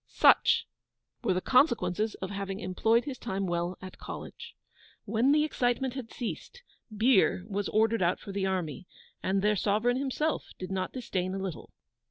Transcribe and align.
Such 0.07 0.65
were 1.23 1.35
the 1.35 1.41
consequences 1.41 2.15
of 2.23 2.31
having 2.31 2.59
employed 2.59 3.05
his 3.05 3.19
time 3.19 3.45
well 3.45 3.77
at 3.83 3.99
College! 3.99 4.55
When 5.05 5.31
the 5.31 5.43
excitement 5.43 5.93
had 5.93 6.11
ceased, 6.11 6.63
beer 6.91 7.45
was 7.47 7.69
ordered 7.69 8.01
out 8.01 8.19
for 8.19 8.31
the 8.31 8.47
army, 8.47 8.87
and 9.21 9.43
their 9.43 9.55
Sovereign 9.55 9.97
himself 9.97 10.53
did 10.57 10.71
not 10.71 10.91
disdain 10.93 11.35
a 11.35 11.37
little! 11.37 11.71